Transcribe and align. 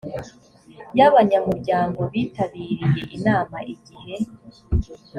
y 0.97 1.01
abanyamuryango 1.07 1.99
bitabiriye 2.11 3.01
inama 3.15 3.57
igihe 3.73 4.15